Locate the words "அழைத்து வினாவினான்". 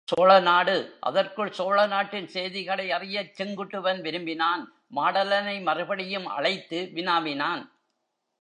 6.27-7.61